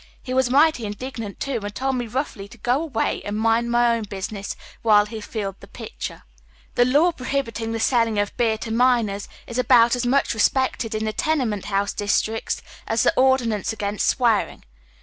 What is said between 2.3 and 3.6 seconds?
to go away and